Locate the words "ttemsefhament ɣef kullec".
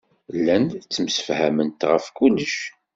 0.85-2.57